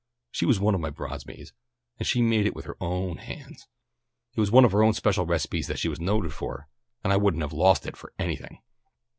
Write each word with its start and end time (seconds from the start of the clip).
She 0.31 0.47
was 0.47 0.59
one 0.59 0.73
of 0.73 0.81
my 0.81 0.89
bridesmaids, 0.89 1.53
and 1.99 2.07
she 2.07 2.23
made 2.23 2.47
it 2.47 2.55
with 2.55 2.65
her 2.65 2.75
own 2.81 3.17
hands. 3.17 3.67
It 4.33 4.39
was 4.39 4.49
one 4.49 4.65
of 4.65 4.71
her 4.71 4.81
own 4.83 4.93
special 4.93 5.27
recipes 5.27 5.67
that 5.67 5.77
she 5.77 5.89
was 5.89 5.99
noted 5.99 6.33
for, 6.33 6.67
and 7.03 7.13
I 7.13 7.17
wouldn't 7.17 7.43
have 7.43 7.53
lost 7.53 7.85
it 7.85 7.95
for 7.95 8.11
anything." 8.17 8.63